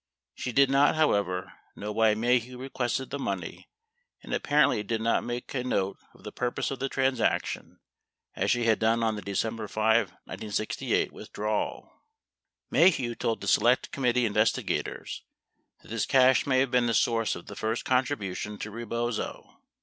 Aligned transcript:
She 0.33 0.51
did 0.51 0.71
not, 0.71 0.95
however, 0.95 1.53
know 1.75 1.91
why 1.91 2.15
Maheu 2.15 2.57
requested 2.57 3.11
the 3.11 3.19
money 3.19 3.69
and 4.23 4.33
apparently 4.33 4.81
did 4.81 4.99
not 4.99 5.23
make 5.23 5.53
a 5.53 5.63
note 5.63 5.97
of 6.15 6.23
the 6.23 6.31
purpose 6.31 6.71
of 6.71 6.79
the 6.79 6.89
transaction 6.89 7.79
as 8.35 8.49
she 8.49 8.63
had 8.63 8.79
done 8.79 9.03
on 9.03 9.15
the 9.15 9.21
December 9.21 9.67
5, 9.67 10.07
1968 10.09 11.11
withdrawal. 11.11 11.93
53 12.71 13.05
Maheu 13.09 13.15
told 13.15 13.41
the 13.41 13.47
Select 13.47 13.91
Committee 13.91 14.25
investigators 14.25 15.21
that 15.83 15.89
this 15.89 16.07
cash 16.07 16.47
may 16.47 16.61
have 16.61 16.71
been 16.71 16.87
the 16.87 16.95
source 16.95 17.35
of 17.35 17.45
the 17.45 17.55
first 17.55 17.85
contribution 17.85 18.57
to 18.57 18.71
Rebozo. 18.71 19.55